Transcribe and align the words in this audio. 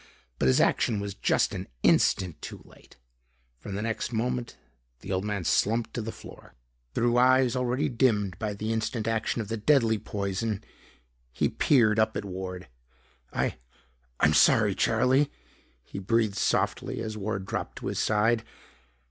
But 0.39 0.47
his 0.47 0.59
action 0.59 0.99
was 0.99 1.13
just 1.13 1.53
an 1.53 1.67
instant 1.83 2.41
too 2.41 2.63
late, 2.65 2.97
for 3.59 3.71
the 3.71 3.83
next 3.83 4.11
moment, 4.11 4.57
the 5.01 5.11
old 5.11 5.23
man 5.23 5.43
slumped 5.43 5.93
to 5.93 6.01
the 6.01 6.11
floor. 6.11 6.55
Through 6.95 7.19
eyes 7.19 7.55
already 7.55 7.87
dimmed 7.87 8.39
by 8.39 8.55
the 8.55 8.73
instant 8.73 9.07
action 9.07 9.41
of 9.41 9.47
the 9.47 9.57
deadly 9.57 9.99
poison, 9.99 10.63
he 11.31 11.49
peered 11.49 11.99
up 11.99 12.17
at 12.17 12.25
Ward. 12.25 12.67
"I 13.31 13.57
I'm 14.19 14.33
sorry, 14.33 14.73
Charlie," 14.73 15.31
he 15.83 15.99
breathed 15.99 16.35
softly 16.35 16.99
as 16.99 17.15
Ward 17.15 17.45
dropped 17.45 17.77
to 17.77 17.85
his 17.85 17.99
side. 17.99 18.43